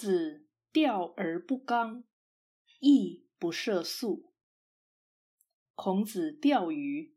[0.00, 2.04] 子钓而不刚，
[2.78, 4.32] 亦不涉宿。
[5.74, 7.14] 孔子钓鱼，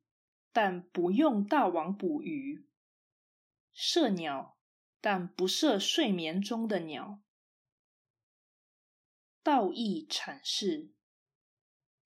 [0.52, 2.66] 但不用大网捕鱼；
[3.72, 4.58] 射鸟，
[5.00, 7.22] 但不射睡眠中的鸟。
[9.42, 10.92] 道义阐释。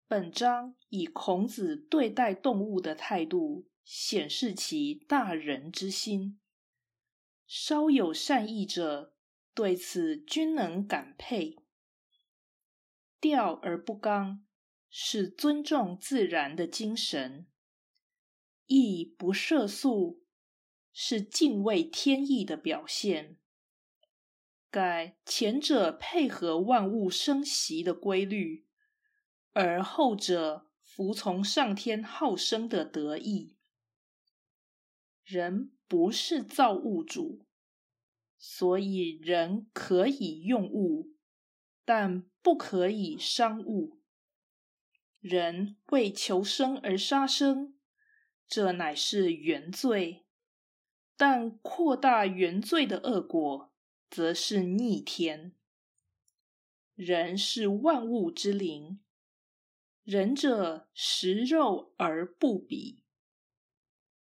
[0.07, 6.39] 本章以孔子对待动物的态度，显示其大人之心。
[7.47, 9.16] 稍有善意者，
[9.57, 11.57] 对此均能感佩。
[13.19, 14.45] 调而不刚，
[14.91, 17.47] 是尊重自然的精神；
[18.67, 20.23] 亦不涉素，
[20.93, 23.39] 是敬畏天意的表现。
[24.71, 28.67] 盖前者配合万物生息的规律。
[29.55, 33.57] 而后者服从上天好生的得意。
[35.25, 37.47] 人不是造物主，
[38.39, 41.15] 所以人可以用物，
[41.85, 43.99] 但不可以伤物。
[45.21, 47.75] 人为求生而杀生，
[48.47, 50.25] 这乃是原罪；
[51.17, 53.73] 但扩大原罪的恶果，
[54.09, 55.53] 则是逆天。
[56.95, 59.01] 人是万物之灵。
[60.05, 63.03] 仁者食肉而不比。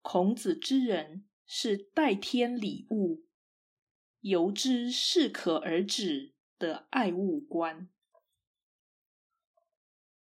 [0.02, 3.25] 孔子之人是代天礼物，
[4.26, 7.88] 由之适可而止的爱物观。